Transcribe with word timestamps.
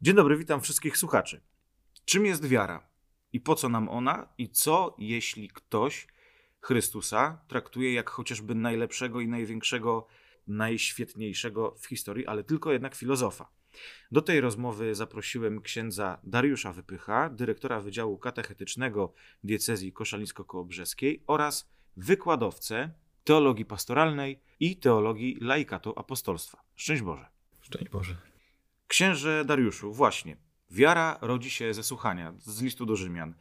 Dzień 0.00 0.14
dobry, 0.14 0.36
witam 0.36 0.60
wszystkich 0.60 0.96
słuchaczy. 0.96 1.40
Czym 2.04 2.26
jest 2.26 2.46
wiara? 2.46 2.88
I 3.32 3.40
po 3.40 3.54
co 3.54 3.68
nam 3.68 3.88
ona? 3.88 4.28
I 4.38 4.48
co, 4.48 4.96
jeśli 4.98 5.48
ktoś 5.48 6.06
Chrystusa 6.60 7.44
traktuje 7.48 7.92
jak 7.92 8.10
chociażby 8.10 8.54
najlepszego 8.54 9.20
i 9.20 9.28
największego, 9.28 10.06
najświetniejszego 10.46 11.74
w 11.80 11.86
historii, 11.86 12.26
ale 12.26 12.44
tylko 12.44 12.72
jednak 12.72 12.94
filozofa? 12.94 13.48
Do 14.10 14.22
tej 14.22 14.40
rozmowy 14.40 14.94
zaprosiłem 14.94 15.62
księdza 15.62 16.18
Dariusza 16.24 16.72
Wypycha, 16.72 17.30
dyrektora 17.30 17.80
Wydziału 17.80 18.18
Katechetycznego 18.18 19.12
Diecezji 19.44 19.92
Koszalińsko-Kołobrzeskiej 19.92 21.22
oraz 21.26 21.70
wykładowcę 21.96 22.90
teologii 23.24 23.64
pastoralnej 23.64 24.40
i 24.60 24.76
teologii 24.76 25.38
laikatu 25.40 25.92
apostolstwa. 25.96 26.62
Szczęść 26.76 27.02
Boże. 27.02 27.26
Szczęść 27.60 27.88
Boże. 27.88 28.27
Księże 28.98 29.44
Dariuszu, 29.44 29.92
właśnie. 29.92 30.36
Wiara 30.70 31.18
rodzi 31.20 31.50
się 31.50 31.74
ze 31.74 31.82
słuchania, 31.82 32.34
z 32.38 32.62
listu 32.62 32.86
do 32.86 32.96
Rzymian. 32.96 33.34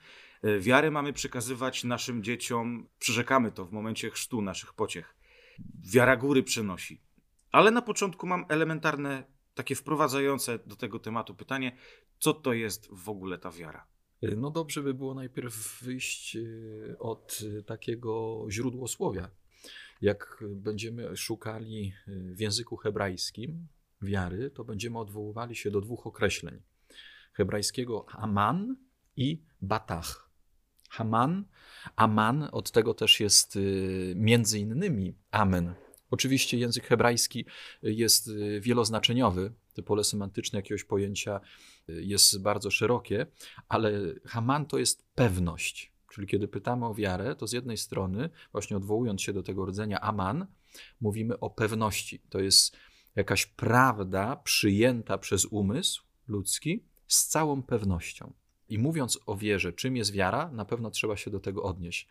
E, 0.44 0.60
Wiarę 0.60 0.92
mamy 0.92 1.14
przekazywać 1.14 1.84
naszym 1.84 2.24
dzieciom, 2.24 2.88
przyrzekamy 3.00 3.52
to 3.52 3.66
w 3.66 3.72
momencie 3.72 4.10
chrztu 4.10 4.42
naszych 4.42 4.74
pociech. 4.74 5.16
Wiara 5.94 6.18
góry 6.18 6.44
przynosi. 6.44 7.02
Ale 7.52 7.72
na 7.72 7.82
początku 7.82 8.28
mam 8.28 8.46
elementarne, 8.50 9.24
takie 9.56 9.76
wprowadzające 9.76 10.60
do 10.60 10.76
tego 10.76 11.00
tematu 11.00 11.36
pytanie, 11.36 11.78
co 12.20 12.34
to 12.34 12.54
jest 12.54 12.88
w 12.92 13.10
ogóle 13.10 13.38
ta 13.38 13.52
wiara? 13.52 13.88
No 14.22 14.52
dobrze 14.52 14.84
by 14.84 14.94
było 14.94 15.14
najpierw 15.14 15.84
wyjść 15.84 16.36
y, 16.36 16.96
od 17.00 17.40
takiego 17.66 18.46
źródłosłowia. 18.50 19.30
Jak 20.02 20.44
będziemy 20.56 21.18
szukali 21.18 21.94
w 22.08 22.40
języku 22.40 22.78
hebrajskim 22.78 23.68
wiary, 24.02 24.52
to 24.52 24.64
będziemy 24.64 25.00
odwoływali 25.00 25.56
się 25.56 25.72
do 25.72 25.82
dwóch 25.82 26.08
określeń. 26.08 26.62
Hebrajskiego 27.34 28.06
Haman 28.10 28.76
i 29.16 29.44
Batach. 29.62 30.30
Haman, 30.90 31.46
Aman, 31.96 32.50
od 32.52 32.72
tego 32.72 32.94
też 32.94 33.20
jest 33.20 33.56
y, 33.56 34.14
między 34.16 34.60
innymi 34.60 35.16
Amen. 35.32 35.74
Oczywiście 36.12 36.58
język 36.58 36.84
hebrajski 36.84 37.46
jest 37.82 38.28
y, 38.28 38.62
wieloznaczeniowy, 38.62 39.54
to 39.74 39.84
pole 39.84 40.04
semantyczne 40.04 40.60
jakiegoś 40.60 40.84
pojęcia 40.84 41.40
y, 41.90 42.04
jest 42.04 42.42
bardzo 42.42 42.72
szerokie, 42.72 43.26
ale 43.70 43.92
Haman 44.26 44.66
to 44.66 44.78
jest 44.78 45.06
pewność. 45.16 45.92
Czyli 46.14 46.28
kiedy 46.28 46.48
pytamy 46.48 46.86
o 46.86 46.94
wiarę, 46.94 47.36
to 47.36 47.48
z 47.48 47.52
jednej 47.52 47.78
strony, 47.78 48.30
właśnie 48.52 48.78
odwołując 48.78 49.22
się 49.22 49.34
do 49.34 49.44
tego 49.44 49.66
rdzenia 49.66 50.02
Aman, 50.02 50.48
mówimy 51.02 51.40
o 51.40 51.50
pewności. 51.50 52.20
To 52.30 52.40
jest 52.40 52.78
jakaś 53.18 53.46
prawda 53.46 54.36
przyjęta 54.36 55.18
przez 55.18 55.46
umysł 55.46 56.04
ludzki 56.28 56.84
z 57.08 57.28
całą 57.28 57.64
pewnością. 57.64 58.34
I 58.70 58.80
mówiąc 58.80 59.20
o 59.26 59.36
wierze, 59.36 59.74
czym 59.74 59.98
jest 59.98 60.12
wiara, 60.12 60.52
na 60.52 60.66
pewno 60.66 60.92
trzeba 60.92 61.18
się 61.18 61.32
do 61.32 61.40
tego 61.40 61.64
odnieść. 61.64 62.08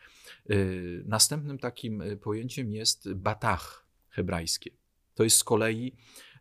Yy, 0.48 1.04
następnym 1.06 1.58
takim 1.58 2.02
y, 2.02 2.16
pojęciem 2.16 2.72
jest 2.72 3.12
batach 3.12 3.86
hebrajskie. 4.08 4.70
To 5.14 5.24
jest 5.24 5.36
z 5.36 5.44
kolei 5.44 5.92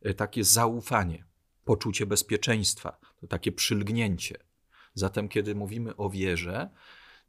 y, 0.06 0.14
takie 0.14 0.44
zaufanie, 0.44 1.26
poczucie 1.66 2.06
bezpieczeństwa, 2.06 2.98
to 3.22 3.28
takie 3.28 3.52
przylgnięcie. 3.52 4.38
Zatem, 4.94 5.30
kiedy 5.30 5.56
mówimy 5.56 5.96
o 5.96 6.10
wierze, 6.10 6.70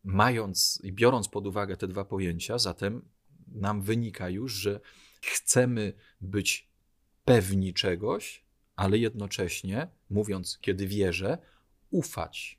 mając 0.05 0.81
i 0.83 0.93
biorąc 0.93 1.29
pod 1.29 1.47
uwagę 1.47 1.77
te 1.77 1.89
dwa 1.89 2.05
pojęcia, 2.05 2.59
zatem 2.59 3.09
nam 3.49 3.83
wynika 3.83 4.29
już, 4.29 4.53
że 4.53 4.81
chcemy 5.23 5.93
być 6.21 6.76
pewni 7.27 7.75
czegoś, 7.75 8.45
ale 8.77 8.99
jednocześnie, 8.99 9.89
mówiąc, 10.11 10.59
kiedy 10.61 10.87
wierzę, 10.87 11.39
ufać. 11.91 12.59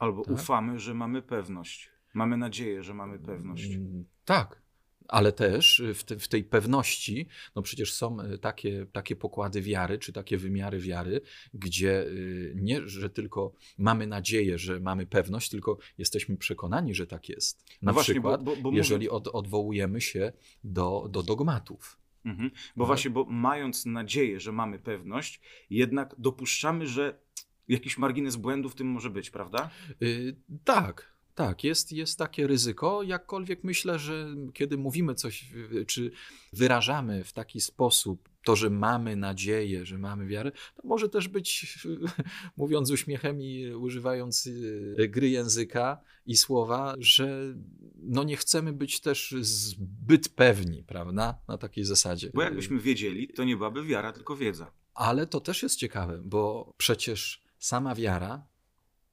Albo 0.00 0.24
Tak. 0.24 0.34
ufamy, 0.34 0.78
że 0.78 0.94
mamy 0.94 1.22
pewność. 1.22 1.90
Mamy 2.14 2.36
nadzieję, 2.36 2.82
że 2.82 2.94
mamy 2.94 3.18
pewność. 3.18 3.64
Mm, 3.74 4.04
Tak, 4.24 4.62
ale 5.08 5.32
też 5.32 5.82
w, 5.94 6.04
te, 6.04 6.18
w 6.18 6.28
tej 6.28 6.44
pewności, 6.44 7.26
no 7.56 7.62
przecież 7.62 7.92
są 7.94 8.20
y, 8.20 8.38
takie, 8.38 8.86
takie 8.92 9.16
pokłady 9.16 9.62
wiary, 9.62 9.98
czy 9.98 10.12
takie 10.12 10.38
wymiary 10.38 10.78
wiary, 10.78 11.20
gdzie 11.54 12.02
y, 12.06 12.52
nie, 12.56 12.88
że 12.88 13.10
tylko 13.10 13.52
mamy 13.78 14.06
nadzieję, 14.06 14.58
że 14.58 14.80
mamy 14.80 15.06
pewność, 15.06 15.50
tylko 15.50 15.78
jesteśmy 15.98 16.36
przekonani, 16.36 16.94
że 16.94 17.06
tak 17.06 17.28
jest. 17.28 17.64
Na 17.68 17.74
No 17.82 17.92
właśnie, 17.92 18.14
przykład, 18.14 18.44
bo- 18.44 18.56
bo- 18.56 18.62
bo 18.62 18.76
jeżeli 18.76 19.08
od, 19.08 19.28
odwołujemy 19.28 20.00
się 20.00 20.32
do, 20.64 21.06
do 21.10 21.22
dogmatów. 21.22 21.99
Mhm. 22.24 22.50
Bo 22.76 22.84
Tak. 22.84 22.86
właśnie, 22.86 23.10
bo 23.10 23.24
mając 23.24 23.86
nadzieję, 23.86 24.40
że 24.40 24.52
mamy 24.52 24.78
pewność, 24.78 25.40
jednak 25.70 26.14
dopuszczamy, 26.18 26.86
że 26.86 27.20
jakiś 27.68 27.98
margines 27.98 28.36
błędu 28.36 28.68
w 28.68 28.74
tym 28.74 28.86
może 28.86 29.10
być, 29.10 29.30
prawda? 29.30 29.70
Y, 30.02 30.36
tak, 30.64 31.12
tak, 31.34 31.64
jest, 31.64 31.92
jest 31.92 32.18
takie 32.18 32.46
ryzyko. 32.46 33.02
Jakkolwiek 33.02 33.64
myślę, 33.64 33.98
że 33.98 34.34
kiedy 34.52 34.76
mówimy 34.76 35.14
coś, 35.14 35.52
czy 35.86 36.10
wyrażamy 36.52 37.24
w 37.24 37.32
taki 37.32 37.60
sposób 37.60 38.28
to, 38.44 38.56
że 38.56 38.70
mamy 38.70 39.16
nadzieję, 39.16 39.86
że 39.86 39.98
mamy 39.98 40.26
wiarę, 40.26 40.52
to 40.52 40.82
może 40.84 41.08
też 41.08 41.28
być, 41.28 41.78
mówiąc 42.56 42.88
z 42.88 42.90
uśmiechem 42.90 43.42
i 43.42 43.74
używając 43.74 44.46
y, 44.46 45.08
gry 45.08 45.28
języka 45.28 46.00
i 46.26 46.36
słowa, 46.36 46.94
że 46.98 47.54
no 48.02 48.24
nie 48.24 48.36
chcemy 48.36 48.72
być 48.72 49.00
też 49.00 49.34
zbyt 49.40 50.28
pewni, 50.28 50.84
prawda, 50.84 51.38
na 51.48 51.58
takiej 51.58 51.84
zasadzie. 51.84 52.30
Bo 52.34 52.42
jakbyśmy 52.42 52.80
wiedzieli, 52.80 53.28
to 53.28 53.44
nie 53.44 53.56
byłaby 53.56 53.84
wiara, 53.84 54.12
tylko 54.12 54.36
wiedza. 54.36 54.72
Ale 54.94 55.26
to 55.26 55.40
też 55.40 55.62
jest 55.62 55.76
ciekawe, 55.76 56.20
bo 56.24 56.74
przecież 56.76 57.42
sama 57.58 57.94
wiara 57.94 58.49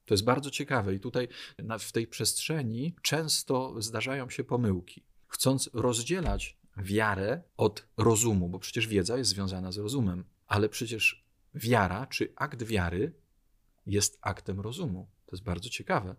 to 0.08 0.14
jest 0.14 0.24
bardzo 0.24 0.52
ciekawe 0.52 0.96
i 0.96 1.00
tutaj 1.00 1.28
w 1.80 1.92
tej 1.92 2.08
przestrzeni 2.08 2.96
często 3.02 3.82
zdarzają 3.82 4.30
się 4.30 4.44
pomyłki. 4.44 5.04
Chcąc 5.28 5.70
rozdzielać 5.74 6.58
wiarę 6.78 7.42
od 7.58 7.88
rozumu, 7.98 8.50
bo 8.50 8.60
przecież 8.60 8.88
wiedza 8.88 9.18
jest 9.18 9.30
związana 9.30 9.72
z 9.72 9.78
rozumem, 9.78 10.24
ale 10.48 10.70
przecież 10.70 11.26
wiara 11.56 12.06
czy 12.06 12.34
akt 12.36 12.64
wiary 12.64 13.14
jest 13.86 14.18
aktem 14.22 14.60
rozumu. 14.60 15.08
To 15.26 15.36
jest 15.36 15.44
bardzo 15.44 15.70
ciekawe. 15.70 16.16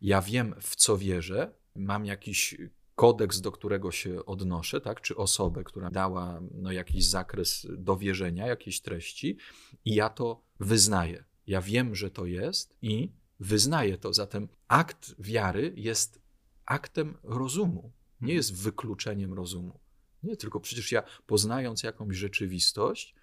Ja 0.00 0.22
wiem, 0.22 0.54
w 0.60 0.76
co 0.76 0.98
wierzę, 0.98 1.54
mam 1.74 2.06
jakiś 2.06 2.56
kodeks, 2.94 3.40
do 3.40 3.52
którego 3.52 3.90
się 3.90 4.24
odnoszę, 4.26 4.80
tak? 4.80 5.00
czy 5.00 5.16
osobę, 5.16 5.64
która 5.64 5.90
dała 5.90 6.40
no, 6.50 6.72
jakiś 6.72 7.04
zakres 7.04 7.66
do 7.70 7.96
wierzenia, 7.96 8.46
jakiejś 8.46 8.80
treści, 8.80 9.36
i 9.84 9.94
ja 9.94 10.08
to 10.08 10.42
wyznaję. 10.60 11.24
Ja 11.46 11.60
wiem, 11.60 11.94
że 11.94 12.10
to 12.10 12.26
jest 12.26 12.76
i 12.82 13.12
wyznaję 13.40 13.98
to. 13.98 14.12
Zatem 14.12 14.48
akt 14.68 15.14
wiary 15.18 15.72
jest 15.76 16.20
aktem 16.66 17.16
rozumu, 17.22 17.92
nie 18.20 18.34
jest 18.34 18.62
wykluczeniem 18.62 19.34
rozumu. 19.34 19.80
Nie, 20.22 20.36
tylko 20.36 20.60
przecież 20.60 20.92
ja 20.92 21.02
poznając 21.26 21.82
jakąś 21.82 22.16
rzeczywistość 22.16 23.14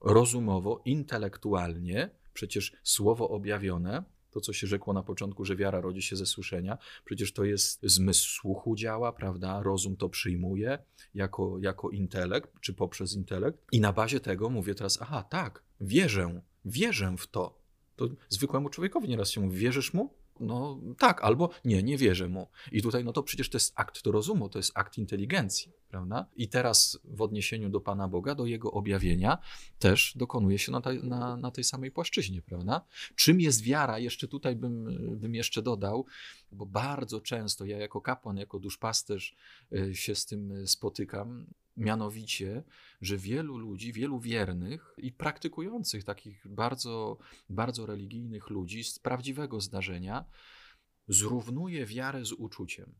rozumowo, 0.00 0.82
intelektualnie, 0.84 2.10
przecież 2.32 2.72
słowo 2.82 3.28
objawione, 3.28 4.04
to 4.30 4.40
co 4.40 4.52
się 4.52 4.66
rzekło 4.66 4.92
na 4.92 5.02
początku, 5.02 5.44
że 5.44 5.56
wiara 5.56 5.80
rodzi 5.80 6.02
się 6.02 6.16
ze 6.16 6.26
słyszenia, 6.26 6.78
przecież 7.04 7.32
to 7.32 7.44
jest 7.44 7.80
zmysł 7.82 8.28
słuchu 8.28 8.76
działa, 8.76 9.12
prawda? 9.12 9.62
Rozum 9.62 9.96
to 9.96 10.08
przyjmuje 10.08 10.78
jako, 11.14 11.58
jako 11.60 11.90
intelekt, 11.90 12.50
czy 12.60 12.74
poprzez 12.74 13.14
intelekt. 13.14 13.58
I 13.72 13.80
na 13.80 13.92
bazie 13.92 14.20
tego 14.20 14.50
mówię 14.50 14.74
teraz, 14.74 14.98
aha, 15.02 15.22
tak, 15.22 15.64
wierzę, 15.80 16.40
wierzę 16.66 17.14
w 17.18 17.26
to. 17.26 17.58
To 17.96 18.08
zwykłemu 18.28 18.68
człowiekowi 18.68 19.08
nieraz 19.08 19.30
się 19.30 19.40
mówi, 19.40 19.58
wierzysz 19.58 19.94
mu? 19.94 20.14
No 20.40 20.80
tak, 20.98 21.24
albo 21.24 21.50
nie, 21.64 21.82
nie 21.82 21.96
wierzę 21.98 22.28
mu. 22.28 22.48
I 22.72 22.82
tutaj, 22.82 23.04
no 23.04 23.12
to 23.12 23.22
przecież 23.22 23.50
to 23.50 23.56
jest 23.56 23.72
akt 23.76 24.04
do 24.04 24.12
rozumu, 24.12 24.48
to 24.48 24.58
jest 24.58 24.72
akt 24.74 24.98
inteligencji, 24.98 25.72
prawda? 25.88 26.26
I 26.36 26.48
teraz 26.48 26.98
w 27.04 27.22
odniesieniu 27.22 27.68
do 27.68 27.80
Pana 27.80 28.08
Boga, 28.08 28.34
do 28.34 28.46
Jego 28.46 28.70
objawienia, 28.70 29.38
też 29.78 30.12
dokonuje 30.16 30.58
się 30.58 30.72
na, 30.72 30.80
tej- 30.80 31.02
na, 31.04 31.36
na 31.36 31.50
tej 31.50 31.64
samej 31.64 31.90
płaszczyźnie, 31.90 32.42
prawda? 32.42 32.84
Czym 33.14 33.40
jest 33.40 33.62
wiara? 33.62 33.98
Jeszcze 33.98 34.28
tutaj 34.28 34.56
bym, 34.56 34.98
bym 35.20 35.34
jeszcze 35.34 35.62
dodał, 35.62 36.06
bo 36.52 36.66
bardzo 36.66 37.20
często 37.20 37.64
ja 37.64 37.78
jako 37.78 38.00
kapłan, 38.00 38.36
jako 38.36 38.58
duszpasterz 38.58 39.34
y, 39.72 39.94
się 39.94 40.14
z 40.14 40.26
tym 40.26 40.66
spotykam, 40.66 41.46
mianowicie, 41.76 42.62
że 43.00 43.16
wielu 43.16 43.58
ludzi, 43.58 43.92
wielu 43.92 44.20
wiernych 44.20 44.94
i 44.98 45.12
praktykujących 45.12 46.04
takich 46.04 46.48
bardzo, 46.48 47.18
bardzo 47.48 47.86
religijnych 47.86 48.50
ludzi 48.50 48.84
z 48.84 48.98
prawdziwego 48.98 49.60
zdarzenia 49.60 50.24
zrównuje 51.08 51.86
wiarę 51.86 52.24
z 52.24 52.32
uczuciem. 52.32 52.94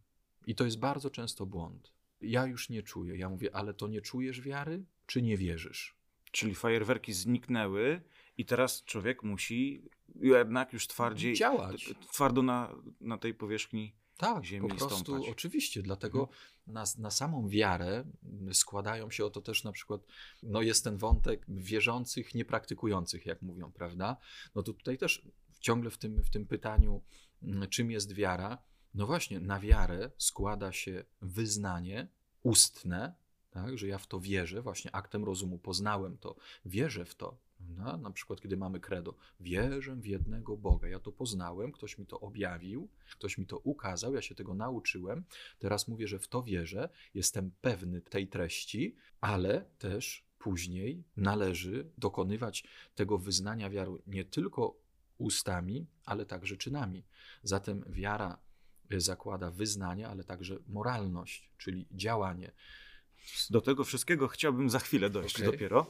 I 0.46 0.54
to 0.54 0.64
jest 0.64 0.78
bardzo 0.78 1.10
często 1.10 1.46
błąd. 1.46 1.92
Ja 2.20 2.46
już 2.46 2.68
nie 2.68 2.82
czuję. 2.82 3.16
Ja 3.16 3.28
mówię, 3.28 3.56
ale 3.56 3.74
to 3.74 3.88
nie 3.88 4.00
czujesz 4.00 4.40
wiary, 4.40 4.84
czy 5.06 5.22
nie 5.22 5.36
wierzysz? 5.36 5.96
Czyli 6.30 6.54
fajerwerki 6.54 7.12
zniknęły 7.12 8.02
i 8.38 8.44
teraz 8.44 8.84
człowiek 8.84 9.22
musi 9.22 9.82
jednak 10.20 10.72
już 10.72 10.86
twardziej, 10.86 11.34
Działać. 11.34 11.94
twardo 12.12 12.42
na, 12.42 12.74
na 13.00 13.18
tej 13.18 13.34
powierzchni 13.34 13.94
tak, 14.16 14.44
ziemi 14.44 14.68
po 14.68 14.74
prostu, 14.74 14.98
stąpać. 14.98 15.28
Oczywiście, 15.28 15.82
dlatego 15.82 16.20
mhm. 16.20 16.38
na, 16.66 16.84
na 16.98 17.10
samą 17.10 17.48
wiarę 17.48 18.04
składają 18.52 19.10
się 19.10 19.24
oto 19.24 19.40
też 19.40 19.64
na 19.64 19.72
przykład, 19.72 20.00
no 20.42 20.62
jest 20.62 20.84
ten 20.84 20.96
wątek 20.96 21.46
wierzących, 21.48 22.34
niepraktykujących, 22.34 23.26
jak 23.26 23.42
mówią, 23.42 23.72
prawda? 23.72 24.16
No 24.54 24.62
to 24.62 24.72
tutaj 24.72 24.98
też 24.98 25.22
ciągle 25.60 25.90
w 25.90 25.98
tym, 25.98 26.22
w 26.22 26.30
tym 26.30 26.46
pytaniu, 26.46 27.02
mm, 27.42 27.68
czym 27.68 27.90
jest 27.90 28.12
wiara, 28.12 28.58
no 28.94 29.06
właśnie, 29.06 29.40
na 29.40 29.60
wiarę 29.60 30.10
składa 30.18 30.72
się 30.72 31.04
wyznanie 31.20 32.08
ustne, 32.42 33.14
tak, 33.50 33.78
że 33.78 33.88
ja 33.88 33.98
w 33.98 34.06
to 34.06 34.20
wierzę, 34.20 34.62
właśnie 34.62 34.94
aktem 34.94 35.24
rozumu 35.24 35.58
poznałem 35.58 36.18
to, 36.18 36.36
wierzę 36.64 37.04
w 37.04 37.14
to. 37.14 37.38
No, 37.68 37.96
na 37.96 38.10
przykład, 38.10 38.40
kiedy 38.40 38.56
mamy 38.56 38.80
credo, 38.80 39.14
wierzę 39.40 39.96
w 39.96 40.06
jednego 40.06 40.56
Boga. 40.56 40.88
Ja 40.88 40.98
to 40.98 41.12
poznałem, 41.12 41.72
ktoś 41.72 41.98
mi 41.98 42.06
to 42.06 42.20
objawił, 42.20 42.88
ktoś 43.10 43.38
mi 43.38 43.46
to 43.46 43.58
ukazał, 43.58 44.14
ja 44.14 44.22
się 44.22 44.34
tego 44.34 44.54
nauczyłem. 44.54 45.24
Teraz 45.58 45.88
mówię, 45.88 46.08
że 46.08 46.18
w 46.18 46.28
to 46.28 46.42
wierzę, 46.42 46.88
jestem 47.14 47.50
pewny 47.60 48.00
tej 48.00 48.28
treści, 48.28 48.96
ale 49.20 49.64
też 49.78 50.26
później 50.38 51.04
należy 51.16 51.90
dokonywać 51.98 52.64
tego 52.94 53.18
wyznania 53.18 53.70
wiary 53.70 53.90
nie 54.06 54.24
tylko 54.24 54.76
ustami, 55.18 55.86
ale 56.04 56.26
także 56.26 56.56
czynami. 56.56 57.04
Zatem 57.42 57.84
wiara 57.88 58.38
zakłada 58.90 59.50
wyznanie, 59.50 60.08
ale 60.08 60.24
także 60.24 60.58
moralność, 60.66 61.50
czyli 61.58 61.86
działanie. 61.92 62.52
Do 63.50 63.60
tego 63.60 63.84
wszystkiego 63.84 64.28
chciałbym 64.28 64.70
za 64.70 64.78
chwilę 64.78 65.10
dojść 65.10 65.36
okay. 65.36 65.52
dopiero. 65.52 65.86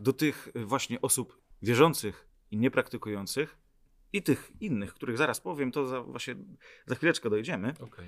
Do 0.00 0.12
tych 0.12 0.48
właśnie 0.54 1.00
osób 1.00 1.40
wierzących 1.62 2.28
i 2.50 2.56
niepraktykujących 2.56 3.58
i 4.12 4.22
tych 4.22 4.52
innych, 4.60 4.94
których 4.94 5.18
zaraz 5.18 5.40
powiem, 5.40 5.72
to 5.72 5.86
za, 5.86 6.02
właśnie 6.02 6.36
za 6.86 6.94
chwileczkę 6.94 7.30
dojdziemy. 7.30 7.74
Okay. 7.80 8.04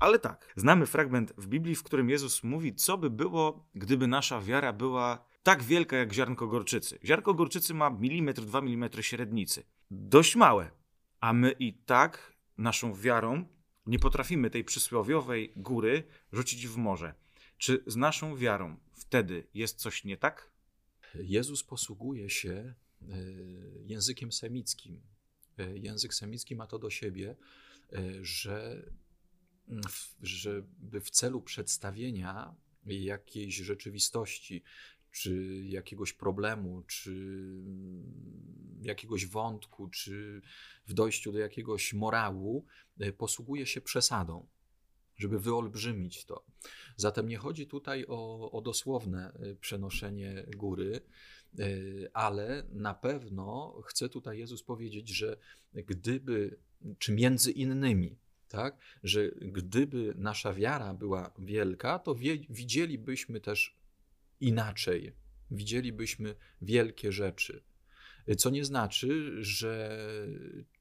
Ale 0.00 0.18
tak, 0.18 0.52
znamy 0.56 0.86
fragment 0.86 1.32
w 1.38 1.46
Biblii, 1.46 1.74
w 1.74 1.82
którym 1.82 2.10
Jezus 2.10 2.44
mówi, 2.44 2.74
co 2.74 2.98
by 2.98 3.10
było, 3.10 3.68
gdyby 3.74 4.06
nasza 4.06 4.40
wiara 4.40 4.72
była 4.72 5.24
tak 5.42 5.62
wielka 5.62 5.96
jak 5.96 6.12
ziarnko 6.12 6.46
gorczycy. 6.46 6.98
Ziarnko 7.04 7.34
gorczycy 7.34 7.74
ma 7.74 7.90
milimetr, 7.90 8.42
dwa 8.42 8.60
milimetry 8.60 9.02
średnicy. 9.02 9.64
Dość 9.90 10.36
małe. 10.36 10.70
A 11.20 11.32
my 11.32 11.54
i 11.58 11.74
tak 11.74 12.36
naszą 12.58 12.94
wiarą 12.94 13.44
nie 13.86 13.98
potrafimy 13.98 14.50
tej 14.50 14.64
przysłowiowej 14.64 15.52
góry 15.56 16.04
rzucić 16.32 16.68
w 16.68 16.76
morze. 16.76 17.14
Czy 17.58 17.84
z 17.86 17.96
naszą 17.96 18.36
wiarą 18.36 18.76
wtedy 18.92 19.46
jest 19.54 19.78
coś 19.78 20.04
nie 20.04 20.16
tak? 20.16 20.50
Jezus 21.14 21.64
posługuje 21.64 22.30
się 22.30 22.50
e, 22.50 22.74
językiem 23.86 24.32
semickim. 24.32 25.00
E, 25.58 25.78
język 25.78 26.14
semicki 26.14 26.56
ma 26.56 26.66
to 26.66 26.78
do 26.78 26.90
siebie, 26.90 27.36
e, 27.92 28.24
że 28.24 28.90
żeby 30.22 31.00
w 31.00 31.10
celu 31.10 31.42
przedstawienia 31.42 32.54
jakiejś 32.86 33.56
rzeczywistości, 33.56 34.62
czy 35.10 35.62
jakiegoś 35.66 36.12
problemu, 36.12 36.82
czy 36.82 37.44
jakiegoś 38.82 39.26
wątku, 39.26 39.88
czy 39.88 40.42
w 40.86 40.92
dojściu 40.92 41.32
do 41.32 41.38
jakiegoś 41.38 41.92
morału, 41.92 42.66
posługuje 43.18 43.66
się 43.66 43.80
przesadą, 43.80 44.46
żeby 45.20 45.40
wyolbrzymić 45.40 46.24
to. 46.24 46.44
Zatem 46.96 47.28
nie 47.28 47.36
chodzi 47.36 47.66
tutaj 47.66 48.04
o, 48.08 48.50
o 48.50 48.60
dosłowne 48.60 49.32
e, 49.32 49.54
przenoszenie 49.54 50.46
góry, 50.56 51.00
e, 51.58 51.64
ale 52.12 52.62
na 52.72 52.94
pewno 52.94 53.74
chce 53.86 54.08
tutaj 54.08 54.38
Jezus 54.38 54.62
powiedzieć, 54.62 55.08
że 55.08 55.36
gdyby, 55.74 56.56
czy 56.98 57.12
między 57.12 57.50
innymi, 57.50 58.16
tak, 58.48 58.78
że 59.02 59.28
gdyby 59.30 60.14
nasza 60.16 60.54
wiara 60.54 60.94
była 60.94 61.30
wielka, 61.38 61.98
to 61.98 62.14
wie, 62.14 62.38
widzielibyśmy 62.50 63.40
też 63.40 63.76
inaczej. 64.40 65.12
Widzielibyśmy 65.50 66.34
wielkie 66.62 67.12
rzeczy. 67.12 67.62
Co 68.38 68.50
nie 68.50 68.64
znaczy, 68.64 69.36
że 69.44 69.98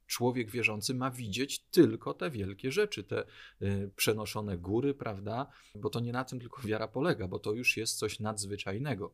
człowiek 0.09 0.51
wierzący 0.51 0.93
ma 0.93 1.11
widzieć 1.11 1.59
tylko 1.59 2.13
te 2.13 2.31
wielkie 2.31 2.71
rzeczy, 2.71 3.03
te 3.03 3.23
y, 3.61 3.91
przenoszone 3.95 4.57
góry, 4.57 4.93
prawda? 4.93 5.47
Bo 5.75 5.89
to 5.89 5.99
nie 5.99 6.11
na 6.11 6.25
tym 6.25 6.39
tylko 6.39 6.61
wiara 6.61 6.87
polega, 6.87 7.27
bo 7.27 7.39
to 7.39 7.53
już 7.53 7.77
jest 7.77 7.97
coś 7.97 8.19
nadzwyczajnego. 8.19 9.13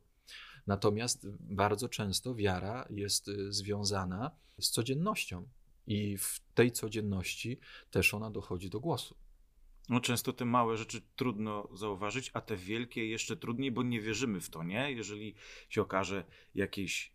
Natomiast 0.66 1.28
bardzo 1.40 1.88
często 1.88 2.34
wiara 2.34 2.86
jest 2.90 3.28
y, 3.28 3.52
związana 3.52 4.30
z 4.60 4.70
codziennością 4.70 5.48
i 5.86 6.18
w 6.18 6.40
tej 6.54 6.72
codzienności 6.72 7.58
też 7.90 8.14
ona 8.14 8.30
dochodzi 8.30 8.70
do 8.70 8.80
głosu. 8.80 9.16
No 9.88 10.00
często 10.00 10.32
te 10.32 10.44
małe 10.44 10.76
rzeczy 10.76 11.00
trudno 11.16 11.68
zauważyć, 11.74 12.30
a 12.34 12.40
te 12.40 12.56
wielkie 12.56 13.08
jeszcze 13.08 13.36
trudniej, 13.36 13.72
bo 13.72 13.82
nie 13.82 14.00
wierzymy 14.00 14.40
w 14.40 14.50
to, 14.50 14.62
nie? 14.62 14.92
Jeżeli 14.92 15.34
się 15.68 15.82
okaże 15.82 16.24
jakieś, 16.54 17.12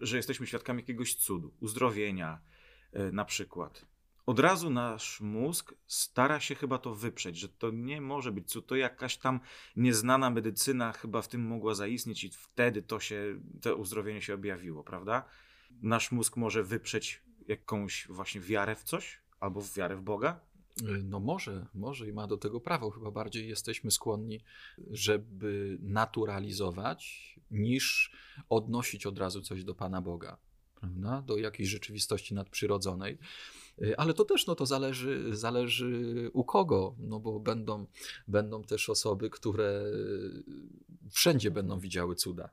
że 0.00 0.16
jesteśmy 0.16 0.46
świadkami 0.46 0.82
jakiegoś 0.82 1.14
cudu, 1.14 1.52
uzdrowienia 1.60 2.40
na 3.12 3.24
przykład. 3.24 3.86
Od 4.26 4.40
razu 4.40 4.70
nasz 4.70 5.20
mózg 5.20 5.74
stara 5.86 6.40
się 6.40 6.54
chyba 6.54 6.78
to 6.78 6.94
wyprzeć, 6.94 7.36
że 7.36 7.48
to 7.48 7.70
nie 7.70 8.00
może 8.00 8.32
być 8.32 8.48
cud, 8.48 8.66
to 8.66 8.76
jakaś 8.76 9.16
tam 9.16 9.40
nieznana 9.76 10.30
medycyna 10.30 10.92
chyba 10.92 11.22
w 11.22 11.28
tym 11.28 11.46
mogła 11.46 11.74
zaistnieć 11.74 12.24
i 12.24 12.30
wtedy 12.30 12.82
to 12.82 13.00
się, 13.00 13.40
to 13.60 13.76
uzdrowienie 13.76 14.22
się 14.22 14.34
objawiło, 14.34 14.84
prawda? 14.84 15.24
Nasz 15.82 16.12
mózg 16.12 16.36
może 16.36 16.62
wyprzeć 16.62 17.22
jakąś 17.48 18.06
właśnie 18.08 18.40
wiarę 18.40 18.76
w 18.76 18.82
coś, 18.82 19.20
albo 19.40 19.60
w 19.60 19.74
wiarę 19.74 19.96
w 19.96 20.02
Boga, 20.02 20.40
no 21.04 21.20
może, 21.20 21.66
może 21.74 22.08
i 22.08 22.12
ma 22.12 22.26
do 22.26 22.36
tego 22.36 22.60
prawo. 22.60 22.90
Chyba 22.90 23.10
bardziej 23.10 23.48
jesteśmy 23.48 23.90
skłonni, 23.90 24.40
żeby 24.90 25.78
naturalizować, 25.80 27.30
niż 27.50 28.12
odnosić 28.48 29.06
od 29.06 29.18
razu 29.18 29.42
coś 29.42 29.64
do 29.64 29.74
Pana 29.74 30.02
Boga, 30.02 30.36
prawda? 30.80 31.22
do 31.22 31.36
jakiejś 31.36 31.68
rzeczywistości 31.68 32.34
nadprzyrodzonej. 32.34 33.18
Ale 33.96 34.14
to 34.14 34.24
też 34.24 34.46
no, 34.46 34.54
to 34.54 34.66
zależy, 34.66 35.36
zależy 35.36 36.30
u 36.32 36.44
kogo, 36.44 36.94
no 36.98 37.20
bo 37.20 37.40
będą, 37.40 37.86
będą 38.28 38.64
też 38.64 38.90
osoby, 38.90 39.30
które 39.30 39.82
wszędzie 41.10 41.50
będą 41.50 41.78
widziały 41.78 42.14
cuda. 42.14 42.50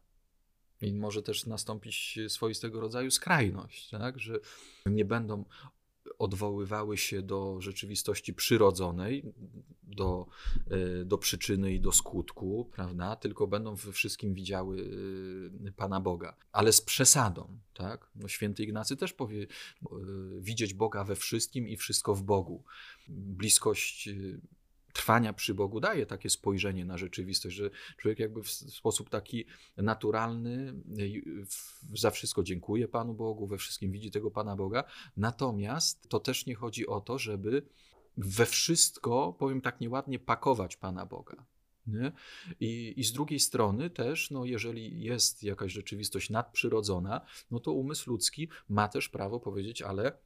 I 0.81 0.94
może 0.94 1.24
też 1.24 1.45
nastąpić 1.45 2.19
swoistego 2.27 2.79
rodzaju 2.79 3.12
skrajność, 3.12 3.89
tak? 3.89 4.19
że 4.19 4.39
nie 4.85 5.06
będą 5.06 5.45
odwoływały 6.19 6.98
się 6.98 7.22
do 7.22 7.62
rzeczywistości 7.62 8.34
przyrodzonej, 8.34 9.34
do, 9.84 10.28
e, 10.69 11.06
do 11.06 11.18
przyczyny 11.18 11.74
i 11.74 11.80
do 11.80 11.92
skutku, 11.92 12.69
prawda? 12.74 13.16
Tylko 13.16 13.48
będą 13.48 13.75
we 13.75 13.92
wszystkim 13.92 14.34
widziały 14.34 14.90
e, 15.68 15.72
Pana 15.72 16.02
Boga, 16.02 16.38
ale 16.52 16.74
z 16.74 16.81
przesadą, 16.81 17.60
tak? 17.74 18.12
No, 18.16 18.28
święty 18.28 18.64
Ignacy 18.64 18.98
też 18.98 19.14
powie, 19.14 19.42
e, 19.42 19.48
widzieć 20.39 20.74
Boga 20.74 21.03
we 21.03 21.15
wszystkim 21.15 21.68
i 21.68 21.77
wszystko 21.77 22.15
w 22.15 22.24
Bogu. 22.24 22.63
Bliskość 23.08 24.10
trwania 24.98 25.34
przy 25.34 25.54
Bogu 25.54 25.80
daje 25.80 26.06
takie 26.06 26.30
spojrzenie 26.30 26.86
na 26.86 26.98
rzeczywistość, 26.98 27.56
że 27.56 27.70
człowiek 27.98 28.20
jakby 28.20 28.44
w 28.44 28.50
sposób 28.51 29.10
taki 29.10 29.46
naturalny 29.77 30.74
za 31.94 32.12
wszystko 32.12 32.44
dziękuję 32.44 32.88
Panu 32.88 33.13
Bogu, 33.13 33.48
we 33.48 33.58
wszystkim 33.58 33.92
widzi 33.92 34.12
tego 34.12 34.32
Pana 34.32 34.56
Boga. 34.56 34.84
Natomiast 35.18 36.10
to 36.10 36.20
też 36.20 36.46
nie 36.46 36.56
chodzi 36.56 36.88
o 36.88 37.01
to, 37.01 37.20
żeby 37.20 37.62
we 38.18 38.46
wszystko, 38.46 39.36
powiem 39.39 39.62
tak 39.62 39.82
nieładnie, 39.82 40.20
pakować 40.20 40.77
Pana 40.77 41.06
Boga. 41.06 41.46
Nie? 41.88 42.12
I, 42.60 42.94
I 42.98 43.04
z 43.04 43.12
drugiej 43.12 43.39
strony 43.39 43.89
też, 43.89 44.32
no 44.32 44.46
jeżeli 44.46 45.01
jest 45.01 45.44
jakaś 45.44 45.72
rzeczywistość 45.74 46.30
nadprzyrodzona, 46.30 47.22
no 47.51 47.60
to 47.60 47.72
umysł 47.72 48.10
ludzki 48.10 48.50
ma 48.70 48.88
też 48.88 49.10
prawo 49.10 49.39
powiedzieć, 49.39 49.82
ale 49.82 50.18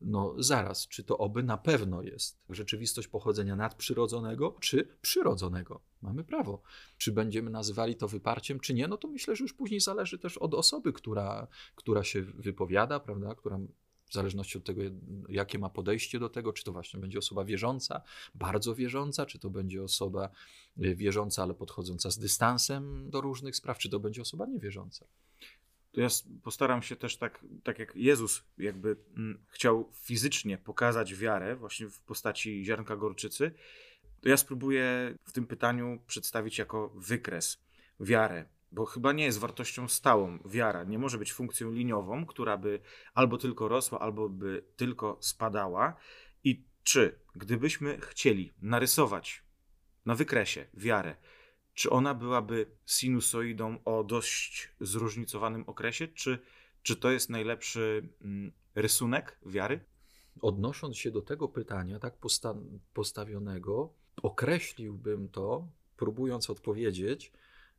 no 0.00 0.34
zaraz, 0.38 0.88
czy 0.88 1.04
to 1.04 1.18
oby 1.18 1.42
na 1.42 1.58
pewno 1.58 2.02
jest 2.02 2.40
rzeczywistość 2.50 3.08
pochodzenia 3.08 3.56
nadprzyrodzonego, 3.56 4.56
czy 4.60 4.88
przyrodzonego? 5.02 5.80
Mamy 6.02 6.24
prawo. 6.24 6.62
Czy 6.98 7.12
będziemy 7.12 7.50
nazywali 7.50 7.96
to 7.96 8.08
wyparciem, 8.08 8.60
czy 8.60 8.74
nie? 8.74 8.88
No 8.88 8.96
to 8.96 9.08
myślę, 9.08 9.36
że 9.36 9.44
już 9.44 9.52
później 9.52 9.80
zależy 9.80 10.18
też 10.18 10.38
od 10.38 10.54
osoby, 10.54 10.92
która, 10.92 11.46
która 11.74 12.04
się 12.04 12.22
wypowiada, 12.22 13.00
prawda, 13.00 13.34
która 13.34 13.58
w 14.08 14.12
zależności 14.12 14.58
od 14.58 14.64
tego, 14.64 14.82
jakie 15.28 15.58
ma 15.58 15.70
podejście 15.70 16.18
do 16.18 16.28
tego, 16.28 16.52
czy 16.52 16.64
to 16.64 16.72
właśnie 16.72 17.00
będzie 17.00 17.18
osoba 17.18 17.44
wierząca, 17.44 18.02
bardzo 18.34 18.74
wierząca, 18.74 19.26
czy 19.26 19.38
to 19.38 19.50
będzie 19.50 19.82
osoba 19.82 20.30
y, 20.84 20.94
wierząca, 20.94 21.42
ale 21.42 21.54
podchodząca 21.54 22.10
z 22.10 22.18
dystansem 22.18 23.10
do 23.10 23.20
różnych 23.20 23.56
spraw, 23.56 23.78
czy 23.78 23.88
to 23.88 24.00
będzie 24.00 24.22
osoba 24.22 24.46
niewierząca 24.46 25.06
to 25.92 26.00
ja 26.00 26.08
postaram 26.42 26.82
się 26.82 26.96
też 26.96 27.16
tak, 27.16 27.44
tak 27.64 27.78
jak 27.78 27.96
Jezus 27.96 28.44
jakby 28.58 28.96
mm, 29.16 29.44
chciał 29.48 29.92
fizycznie 29.94 30.58
pokazać 30.58 31.14
wiarę 31.14 31.56
właśnie 31.56 31.88
w 31.88 32.00
postaci 32.00 32.64
ziarnka 32.64 32.96
gorczycy, 32.96 33.52
to 34.20 34.28
ja 34.28 34.36
spróbuję 34.36 35.14
w 35.24 35.32
tym 35.32 35.46
pytaniu 35.46 36.02
przedstawić 36.06 36.58
jako 36.58 36.88
wykres 36.88 37.64
wiarę, 38.00 38.44
bo 38.72 38.86
chyba 38.86 39.12
nie 39.12 39.24
jest 39.24 39.38
wartością 39.38 39.88
stałą 39.88 40.38
wiara. 40.44 40.84
Nie 40.84 40.98
może 40.98 41.18
być 41.18 41.32
funkcją 41.32 41.72
liniową, 41.72 42.26
która 42.26 42.56
by 42.56 42.80
albo 43.14 43.38
tylko 43.38 43.68
rosła, 43.68 43.98
albo 43.98 44.28
by 44.28 44.64
tylko 44.76 45.16
spadała. 45.20 45.96
I 46.44 46.64
czy 46.82 47.18
gdybyśmy 47.34 48.00
chcieli 48.00 48.52
narysować 48.62 49.42
na 50.06 50.14
wykresie 50.14 50.66
wiarę, 50.74 51.16
czy 51.78 51.90
ona 51.90 52.14
byłaby 52.14 52.66
sinusoidą 52.86 53.78
o 53.84 54.04
dość 54.04 54.68
zróżnicowanym 54.80 55.64
okresie, 55.66 56.08
czy, 56.08 56.38
czy 56.82 56.96
to 56.96 57.10
jest 57.10 57.30
najlepszy 57.30 58.08
mm, 58.20 58.52
rysunek 58.74 59.38
wiary? 59.46 59.80
Odnosząc 60.40 60.96
się 60.96 61.10
do 61.10 61.22
tego 61.22 61.48
pytania, 61.48 61.98
tak 61.98 62.16
posta 62.16 62.54
postawionego, 62.94 63.92
określiłbym 64.22 65.28
to, 65.28 65.68
próbując 65.96 66.50
odpowiedzieć, 66.50 67.32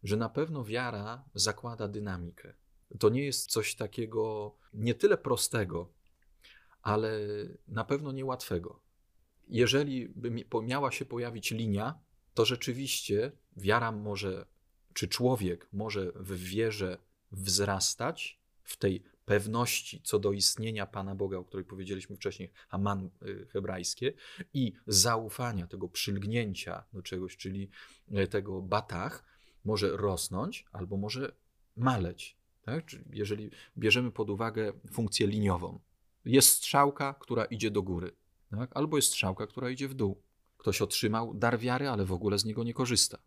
że 0.03 0.17
na 0.17 0.29
pewno 0.29 0.63
wiara 0.63 1.23
zakłada 1.33 1.87
dynamikę. 1.87 2.53
To 2.99 3.09
nie 3.09 3.23
jest 3.23 3.51
coś 3.51 3.75
takiego 3.75 4.55
nie 4.73 4.93
tyle 4.93 5.17
prostego, 5.17 5.89
ale 6.81 7.19
na 7.67 7.83
pewno 7.83 8.11
niełatwego. 8.11 8.79
Jeżeli 9.47 10.09
by 10.09 10.45
miała 10.61 10.91
się 10.91 11.05
pojawić 11.05 11.51
linia, 11.51 11.99
to 12.33 12.45
rzeczywiście 12.45 13.31
wiara 13.59 13.91
może, 13.91 14.45
czy 14.93 15.07
człowiek 15.07 15.67
może 15.73 16.11
w 16.15 16.33
wierze 16.33 16.97
wzrastać, 17.31 18.39
w 18.63 18.77
tej 18.77 19.03
pewności 19.25 20.01
co 20.03 20.19
do 20.19 20.31
istnienia 20.31 20.85
Pana 20.85 21.15
Boga, 21.15 21.37
o 21.37 21.43
której 21.43 21.65
powiedzieliśmy 21.65 22.15
wcześniej, 22.15 22.51
Haman 22.67 23.09
y, 23.21 23.47
hebrajskie, 23.53 24.13
i 24.53 24.73
zaufania, 24.87 25.67
tego 25.67 25.89
przylgnięcia 25.89 26.83
do 26.93 27.01
czegoś, 27.01 27.37
czyli 27.37 27.69
y, 28.17 28.27
tego 28.27 28.61
batach, 28.61 29.23
może 29.65 29.97
rosnąć 29.97 30.65
albo 30.71 30.97
może 30.97 31.31
maleć. 31.77 32.37
Tak? 32.61 32.83
Jeżeli 33.13 33.51
bierzemy 33.77 34.11
pod 34.11 34.29
uwagę 34.29 34.73
funkcję 34.91 35.27
liniową, 35.27 35.79
jest 36.25 36.49
strzałka, 36.49 37.15
która 37.19 37.45
idzie 37.45 37.71
do 37.71 37.81
góry, 37.81 38.11
tak? 38.51 38.71
albo 38.73 38.97
jest 38.97 39.07
strzałka, 39.07 39.47
która 39.47 39.69
idzie 39.69 39.87
w 39.87 39.93
dół. 39.93 40.21
Ktoś 40.57 40.81
otrzymał 40.81 41.33
dar 41.33 41.59
wiary, 41.59 41.89
ale 41.89 42.05
w 42.05 42.11
ogóle 42.11 42.39
z 42.39 42.45
niego 42.45 42.63
nie 42.63 42.73
korzysta. 42.73 43.17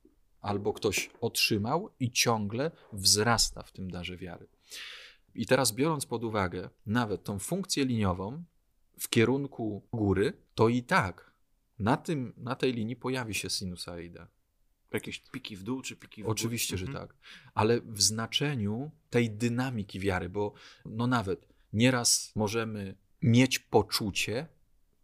Albo 0.43 0.73
ktoś 0.73 1.11
otrzymał 1.21 1.91
i 2.01 2.11
ciągle 2.11 2.71
wzrasta 2.93 3.63
w 3.63 3.73
tym 3.73 3.91
darze 3.91 4.17
wiary. 4.17 4.47
I 5.35 5.47
teraz, 5.47 5.73
biorąc 5.73 6.07
pod 6.07 6.25
uwagę 6.25 6.71
nawet 6.87 7.25
tą 7.25 7.39
funkcję 7.39 7.85
liniową 7.85 8.45
w 8.99 9.09
kierunku 9.09 9.83
góry, 9.93 10.33
to 10.55 10.69
i 10.69 10.83
tak 10.83 11.33
na, 11.79 11.97
tym, 11.97 12.33
na 12.37 12.55
tej 12.55 12.73
linii 12.73 12.97
pojawi 12.97 13.35
się 13.35 13.51
sinusoida. 13.51 14.29
Jakieś 14.93 15.19
piki 15.19 15.57
w 15.57 15.63
dół 15.63 15.83
czy 15.83 15.97
piki 15.97 16.23
w 16.23 16.25
górę? 16.25 16.33
Oczywiście, 16.33 16.79
że 16.79 16.87
mhm. 16.87 17.07
tak. 17.09 17.17
Ale 17.55 17.81
w 17.81 18.03
znaczeniu 18.03 18.91
tej 19.11 19.31
dynamiki 19.31 20.01
wiary, 20.01 20.29
bo 20.29 20.53
no 20.85 21.07
nawet 21.07 21.49
nieraz 21.73 22.33
możemy 22.37 22.95
mieć 23.23 23.59
poczucie 23.59 24.47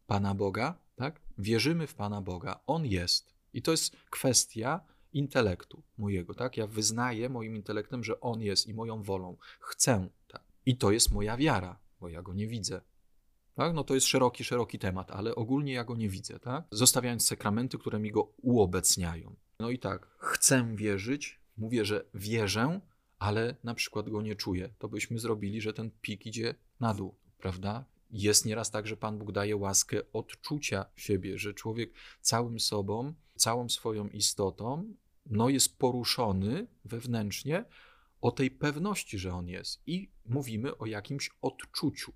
Pana 0.06 0.34
Boga, 0.34 0.78
tak? 0.96 1.20
Wierzymy 1.38 1.86
w 1.86 1.94
Pana 1.94 2.20
Boga, 2.20 2.60
On 2.66 2.86
jest. 2.86 3.34
I 3.52 3.62
to 3.62 3.70
jest 3.70 3.96
kwestia 4.10 4.80
intelektu 5.12 5.82
mojego, 5.98 6.34
tak? 6.34 6.56
Ja 6.56 6.66
wyznaję 6.66 7.28
moim 7.28 7.56
intelektem, 7.56 8.04
że 8.04 8.20
On 8.20 8.42
jest 8.42 8.66
i 8.66 8.74
moją 8.74 9.02
wolą. 9.02 9.36
Chcę, 9.60 10.08
tak? 10.28 10.42
I 10.66 10.76
to 10.76 10.90
jest 10.90 11.12
moja 11.12 11.36
wiara, 11.36 11.78
bo 12.00 12.08
ja 12.08 12.22
Go 12.22 12.34
nie 12.34 12.46
widzę. 12.46 12.80
Tak? 13.54 13.74
No 13.74 13.84
to 13.84 13.94
jest 13.94 14.06
szeroki, 14.06 14.44
szeroki 14.44 14.78
temat, 14.78 15.10
ale 15.10 15.34
ogólnie 15.34 15.72
ja 15.72 15.84
Go 15.84 15.96
nie 15.96 16.08
widzę, 16.08 16.38
tak? 16.38 16.64
Zostawiając 16.70 17.26
sakramenty, 17.26 17.78
które 17.78 17.98
mi 17.98 18.10
Go 18.10 18.32
uobecniają. 18.42 19.36
No 19.60 19.70
i 19.70 19.78
tak, 19.78 20.06
chcę 20.18 20.76
wierzyć, 20.76 21.40
mówię, 21.56 21.84
że 21.84 22.04
wierzę, 22.14 22.80
ale 23.18 23.54
na 23.64 23.74
przykład 23.74 24.10
Go 24.10 24.22
nie 24.22 24.36
czuję. 24.36 24.70
To 24.78 24.88
byśmy 24.88 25.18
zrobili, 25.18 25.60
że 25.60 25.72
ten 25.72 25.90
pik 26.00 26.26
idzie 26.26 26.54
na 26.80 26.94
dół, 26.94 27.14
prawda? 27.38 27.84
Jest 28.10 28.44
nieraz 28.44 28.70
tak, 28.70 28.86
że 28.86 28.96
Pan 28.96 29.18
Bóg 29.18 29.32
daje 29.32 29.56
łaskę 29.56 30.00
odczucia 30.12 30.86
siebie, 30.96 31.38
że 31.38 31.54
człowiek 31.54 31.92
całym 32.20 32.60
sobą, 32.60 33.14
całą 33.36 33.68
swoją 33.68 34.08
istotą, 34.08 34.94
no 35.26 35.48
jest 35.48 35.78
poruszony 35.78 36.66
wewnętrznie 36.84 37.64
o 38.20 38.30
tej 38.30 38.50
pewności, 38.50 39.18
że 39.18 39.32
On 39.34 39.48
jest. 39.48 39.82
I 39.86 40.10
mówimy 40.26 40.78
o 40.78 40.86
jakimś 40.86 41.30
odczuciu, 41.42 42.12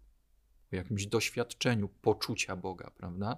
o 0.73 0.77
jakimś 0.77 1.07
doświadczeniu 1.07 1.89
poczucia 1.89 2.57
Boga, 2.57 2.91
prawda? 2.91 3.37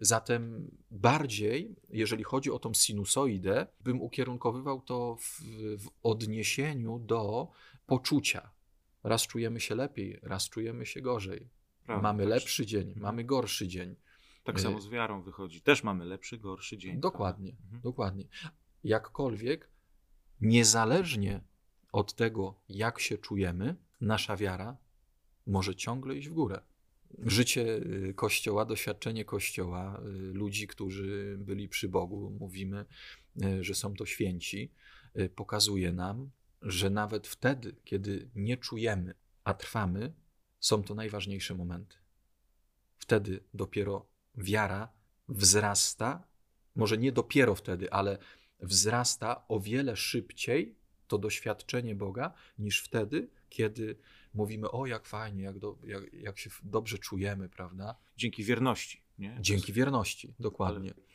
Zatem 0.00 0.70
bardziej, 0.90 1.76
jeżeli 1.88 2.24
chodzi 2.24 2.50
o 2.50 2.58
tą 2.58 2.74
sinusoidę, 2.74 3.66
bym 3.80 4.02
ukierunkowywał 4.02 4.80
to 4.80 5.16
w, 5.16 5.40
w 5.78 5.88
odniesieniu 6.02 6.98
do 6.98 7.48
poczucia. 7.86 8.50
Raz 9.04 9.26
czujemy 9.26 9.60
się 9.60 9.74
lepiej, 9.74 10.18
raz 10.22 10.48
czujemy 10.48 10.86
się 10.86 11.00
gorzej. 11.00 11.48
Prawda, 11.88 12.02
mamy 12.02 12.22
tak. 12.22 12.30
lepszy 12.30 12.66
dzień, 12.66 12.94
mamy 12.96 13.24
gorszy 13.24 13.68
dzień. 13.68 13.96
Tak 14.44 14.60
samo 14.60 14.80
z 14.80 14.88
wiarą 14.88 15.22
wychodzi. 15.22 15.60
Też 15.60 15.82
mamy 15.82 16.04
lepszy, 16.04 16.38
gorszy 16.38 16.78
dzień. 16.78 17.00
Dokładnie, 17.00 17.56
mhm. 17.64 17.82
dokładnie. 17.82 18.24
Jakkolwiek, 18.84 19.68
niezależnie 20.40 21.40
od 21.92 22.14
tego, 22.14 22.54
jak 22.68 23.00
się 23.00 23.18
czujemy, 23.18 23.76
nasza 24.00 24.36
wiara 24.36 24.76
może 25.46 25.74
ciągle 25.76 26.14
iść 26.14 26.28
w 26.28 26.32
górę. 26.32 26.60
Życie 27.18 27.76
y, 27.76 28.14
Kościoła, 28.14 28.64
doświadczenie 28.64 29.24
Kościoła, 29.24 30.00
y, 30.00 30.34
ludzi, 30.34 30.66
którzy 30.66 31.36
byli 31.40 31.68
przy 31.68 31.88
Bogu, 31.88 32.36
mówimy, 32.40 32.84
y, 33.44 33.64
że 33.64 33.74
są 33.74 33.94
to 33.94 34.06
święci, 34.06 34.72
pokazuje 35.34 35.92
nam, 35.92 36.30
że 36.62 36.90
nawet 36.90 37.26
wtedy, 37.26 37.76
kiedy 37.84 38.28
nie 38.34 38.56
czujemy, 38.56 39.14
a 39.44 39.54
trwamy, 39.54 40.12
są 40.60 40.82
to 40.82 40.94
najważniejsze 40.94 41.54
momenty. 41.54 41.96
Wtedy 42.98 43.40
dopiero 43.54 44.06
wiara 44.34 44.92
wzrasta, 45.28 46.24
może 46.76 46.98
nie 46.98 47.12
dopiero 47.12 47.54
wtedy, 47.54 47.92
ale 47.92 48.18
wzrasta 48.60 49.48
o 49.48 49.60
wiele 49.60 49.96
szybciej 49.96 50.74
to 51.08 51.18
doświadczenie 51.18 51.94
Boga 51.94 52.32
niż 52.58 52.82
wtedy, 52.82 53.28
kiedy 53.48 53.96
mówimy, 54.34 54.70
o 54.70 54.86
jak 54.86 55.06
fajnie, 55.06 55.42
jak, 55.42 55.58
do, 55.58 55.78
jak, 55.84 56.12
jak 56.12 56.38
się 56.38 56.50
dobrze 56.62 56.98
czujemy, 56.98 57.48
prawda? 57.48 57.94
Dzięki 58.16 58.44
wierności. 58.44 59.02
Nie? 59.18 59.36
Dzięki 59.40 59.72
wierności, 59.72 60.34
dokładnie. 60.40 60.90
Ale 60.90 61.08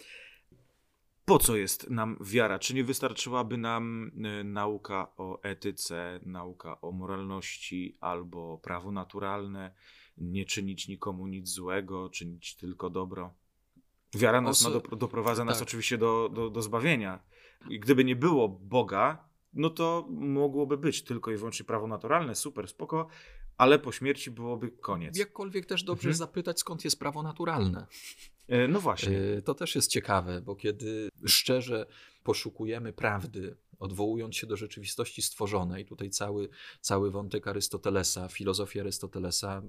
po 1.26 1.40
co 1.40 1.56
jest 1.56 1.90
nam 1.90 2.18
wiara? 2.22 2.60
Czy 2.60 2.76
nie 2.76 2.84
wystarczyłaby 2.84 3.58
nam 3.58 4.12
e, 4.24 4.44
nauka 4.44 5.08
o 5.18 5.44
etyce, 5.44 6.20
nauka 6.26 6.82
o 6.82 6.92
moralności 6.92 7.98
albo 8.00 8.58
prawo 8.58 8.92
naturalne, 8.92 9.74
nie 10.18 10.46
czynić 10.46 10.88
nikomu 10.88 11.28
nic 11.28 11.50
złego, 11.50 12.10
czynić 12.10 12.56
tylko 12.56 12.90
dobro? 12.90 13.34
Wiara 14.16 14.42
nas 14.42 14.64
do, 14.64 14.80
doprowadza 14.80 15.46
nas 15.46 15.58
tak. 15.60 15.68
oczywiście 15.68 15.98
do, 15.98 16.30
do, 16.34 16.50
do 16.50 16.62
zbawienia. 16.62 17.20
I 17.70 17.80
gdyby 17.80 18.04
nie 18.04 18.16
było 18.16 18.50
Boga, 18.50 19.30
no 19.54 19.70
to 19.70 20.08
mogłoby 20.10 20.78
być 20.78 21.04
tylko 21.04 21.32
i 21.32 21.38
wyłącznie 21.38 21.66
prawo 21.66 21.88
naturalne, 21.88 22.36
super, 22.36 22.68
spoko, 22.68 23.08
ale 23.58 23.80
po 23.80 23.92
śmierci 23.92 24.32
byłoby 24.32 24.72
koniec. 24.72 25.18
Jakkolwiek 25.18 25.66
też 25.66 25.84
dobrze 25.84 26.10
mhm. 26.10 26.18
zapytać, 26.18 26.60
skąd 26.60 26.84
jest 26.86 27.00
prawo 27.00 27.24
naturalne. 27.24 27.88
E, 28.48 28.68
no 28.68 28.80
właśnie. 28.80 29.20
E, 29.20 29.42
to 29.42 29.54
też 29.54 29.76
jest 29.76 29.92
ciekawe, 29.92 30.42
bo 30.42 30.56
kiedy 30.56 31.10
szczerze 31.26 31.86
poszukujemy 32.24 32.94
prawdy, 32.94 33.56
odwołując 33.80 34.36
się 34.36 34.48
do 34.48 34.58
rzeczywistości 34.58 35.22
stworzonej, 35.22 35.86
tutaj 35.86 36.10
cały, 36.10 36.50
cały 36.82 37.12
wątek 37.12 37.48
Arystotelesa, 37.48 38.28
filozofii 38.28 38.80
Arystotelesa, 38.80 39.62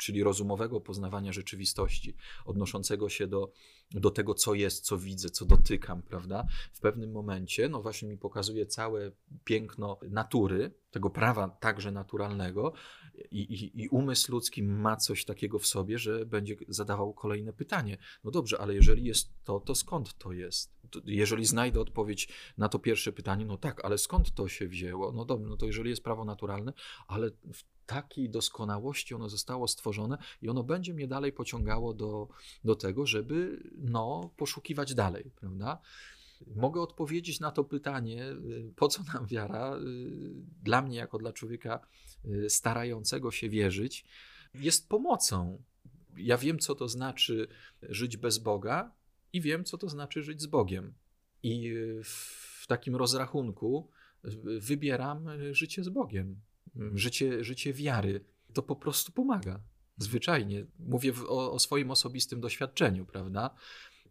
czyli 0.00 0.22
rozumowego 0.22 0.80
poznawania 0.80 1.32
rzeczywistości, 1.32 2.16
odnoszącego 2.44 3.08
się 3.08 3.26
do, 3.26 3.52
do 3.90 4.10
tego, 4.10 4.34
co 4.34 4.54
jest, 4.54 4.84
co 4.84 4.98
widzę, 4.98 5.30
co 5.30 5.44
dotykam, 5.44 6.02
prawda? 6.02 6.46
W 6.72 6.80
pewnym 6.80 7.12
momencie, 7.12 7.68
no 7.68 7.82
właśnie 7.82 8.08
mi 8.08 8.18
pokazuje 8.18 8.66
całe 8.66 9.10
piękno 9.44 9.98
natury, 10.10 10.70
tego 10.90 11.10
prawa 11.10 11.48
także 11.48 11.90
naturalnego, 11.90 12.72
i, 13.30 13.40
i, 13.40 13.82
i 13.82 13.88
umysł 13.88 14.32
ludzki 14.32 14.62
ma 14.62 14.96
coś 14.96 15.24
takiego 15.24 15.58
w 15.58 15.66
sobie, 15.66 15.98
że 15.98 16.26
będzie 16.26 16.56
zadawał 16.68 17.14
kolejne 17.14 17.52
pytanie. 17.52 17.98
No 18.24 18.30
dobrze, 18.30 18.60
ale 18.60 18.74
jeżeli 18.74 19.04
jest 19.04 19.32
to, 19.44 19.60
to 19.60 19.74
skąd 19.74 20.18
to 20.18 20.32
jest? 20.32 20.74
jeżeli 21.04 21.44
znajdę 21.44 21.80
odpowiedź 21.80 22.28
na 22.58 22.68
to 22.68 22.78
pierwsze 22.78 23.12
pytanie, 23.12 23.46
no 23.46 23.56
tak, 23.56 23.84
ale 23.84 23.98
skąd 23.98 24.34
to 24.34 24.48
się 24.48 24.68
wzięło? 24.68 25.12
No 25.12 25.24
dobrze, 25.24 25.48
no 25.48 25.56
to 25.56 25.66
jeżeli 25.66 25.90
jest 25.90 26.02
prawo 26.02 26.24
naturalne, 26.24 26.72
ale 27.08 27.30
w 27.30 27.64
takiej 27.86 28.30
doskonałości 28.30 29.14
ono 29.14 29.28
zostało 29.28 29.68
stworzone 29.68 30.18
i 30.42 30.48
ono 30.48 30.62
będzie 30.62 30.94
mnie 30.94 31.08
dalej 31.08 31.32
pociągało 31.32 31.94
do, 31.94 32.28
do 32.64 32.74
tego, 32.74 33.06
żeby 33.06 33.62
no, 33.76 34.30
poszukiwać 34.36 34.94
dalej, 34.94 35.30
prawda? 35.36 35.78
Mogę 36.54 36.80
odpowiedzieć 36.80 37.40
na 37.40 37.50
to 37.50 37.64
pytanie, 37.64 38.24
y, 38.24 38.72
po 38.76 38.88
co 38.88 39.02
nam 39.14 39.26
wiara? 39.26 39.76
Y, 39.76 39.80
dla 40.62 40.82
mnie, 40.82 40.96
jako 40.96 41.18
dla 41.18 41.32
człowieka 41.32 41.86
y, 42.24 42.50
starającego 42.50 43.30
się 43.30 43.48
wierzyć, 43.48 44.04
jest 44.54 44.88
pomocą. 44.88 45.62
Ja 46.16 46.38
wiem, 46.38 46.58
co 46.58 46.74
to 46.74 46.88
znaczy 46.88 47.48
żyć 47.82 48.16
bez 48.16 48.38
Boga, 48.38 48.92
i 49.32 49.40
wiem, 49.40 49.64
co 49.64 49.78
to 49.78 49.88
znaczy 49.88 50.22
żyć 50.22 50.42
z 50.42 50.46
Bogiem. 50.46 50.94
I 51.42 51.74
w 52.04 52.66
takim 52.66 52.96
rozrachunku 52.96 53.90
wybieram 54.60 55.28
życie 55.52 55.84
z 55.84 55.88
Bogiem, 55.88 56.40
życie, 56.94 57.44
życie 57.44 57.72
wiary. 57.72 58.24
To 58.52 58.62
po 58.62 58.76
prostu 58.76 59.12
pomaga. 59.12 59.60
Zwyczajnie. 59.98 60.66
Mówię 60.78 61.12
o, 61.28 61.52
o 61.52 61.58
swoim 61.58 61.90
osobistym 61.90 62.40
doświadczeniu, 62.40 63.06
prawda? 63.06 63.54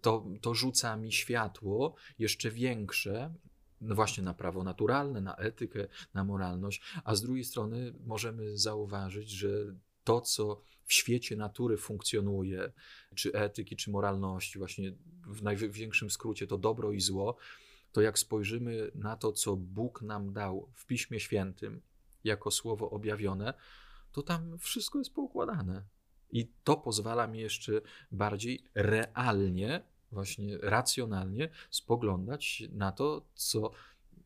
To, 0.03 0.25
to 0.41 0.53
rzuca 0.53 0.98
mi 0.98 1.12
światło 1.12 1.95
jeszcze 2.19 2.51
większe 2.51 3.33
no 3.81 3.95
właśnie 3.95 4.24
na 4.24 4.33
prawo 4.33 4.63
naturalne, 4.63 5.22
na 5.22 5.36
etykę, 5.36 5.88
na 6.13 6.24
moralność, 6.24 6.81
a 7.03 7.15
z 7.15 7.22
drugiej 7.22 7.43
strony 7.43 7.93
możemy 8.05 8.57
zauważyć, 8.57 9.29
że 9.29 9.50
to, 10.03 10.22
co 10.22 10.62
w 10.86 10.93
świecie 10.93 11.36
natury 11.36 11.77
funkcjonuje, 11.77 12.72
czy 13.15 13.33
etyki, 13.33 13.75
czy 13.75 13.91
moralności, 13.91 14.60
właśnie 14.60 14.93
w 15.27 15.43
największym 15.43 16.10
skrócie 16.10 16.48
to 16.48 16.57
dobro 16.57 16.91
i 16.91 17.00
zło, 17.00 17.38
to 17.91 18.01
jak 18.01 18.19
spojrzymy 18.19 18.91
na 18.95 19.15
to, 19.15 19.31
co 19.31 19.55
Bóg 19.55 20.01
nam 20.01 20.33
dał 20.33 20.69
w 20.74 20.86
Piśmie 20.86 21.19
Świętym 21.19 21.81
jako 22.24 22.51
słowo 22.51 22.89
objawione, 22.89 23.53
to 24.12 24.22
tam 24.22 24.57
wszystko 24.57 25.00
jest 25.00 25.13
poukładane. 25.13 25.83
I 26.31 26.51
to 26.63 26.77
pozwala 26.77 27.27
mi 27.27 27.39
jeszcze 27.39 27.81
bardziej 28.12 28.63
realnie, 28.75 29.92
właśnie 30.13 30.58
racjonalnie 30.58 31.50
spoglądać 31.70 32.63
na 32.72 32.91
to, 32.91 33.25
co 33.34 33.72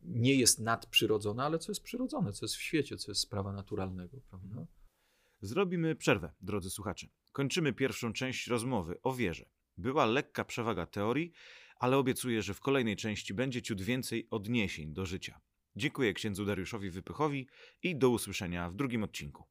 nie 0.02 0.34
jest 0.34 0.60
nadprzyrodzone, 0.60 1.44
ale 1.44 1.58
co 1.58 1.72
jest 1.72 1.82
przyrodzone, 1.82 2.32
co 2.32 2.44
jest 2.44 2.56
w 2.56 2.62
świecie, 2.62 2.96
co 2.96 3.10
jest 3.10 3.20
sprawa 3.20 3.52
naturalnego, 3.52 4.20
prawda? 4.30 4.66
Zrobimy 5.40 5.96
przerwę, 5.96 6.32
drodzy 6.40 6.70
słuchacze. 6.70 7.06
Kończymy 7.32 7.72
pierwszą 7.72 8.12
część 8.12 8.46
rozmowy 8.46 9.02
o 9.02 9.14
wierze. 9.14 9.48
Była 9.76 10.06
lekka 10.06 10.44
przewaga 10.44 10.86
teorii, 10.86 11.32
ale 11.76 11.96
obiecuję, 11.96 12.42
że 12.42 12.54
w 12.54 12.60
kolejnej 12.60 12.96
części 12.96 13.34
będzie 13.34 13.62
ciut 13.62 13.82
więcej 13.82 14.26
odniesień 14.30 14.92
do 14.92 15.06
życia. 15.06 15.40
Dziękuję 15.76 16.12
księdzu 16.12 16.44
Dariuszowi 16.44 16.90
Wypychowi 16.90 17.48
i 17.82 17.96
do 17.96 18.10
usłyszenia 18.10 18.70
w 18.70 18.74
drugim 18.74 19.04
odcinku. 19.04 19.48